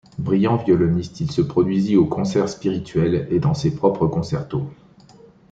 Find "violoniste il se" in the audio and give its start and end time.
0.57-1.43